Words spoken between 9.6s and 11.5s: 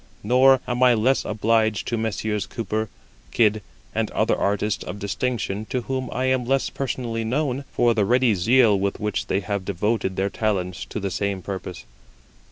devoted their talents to the same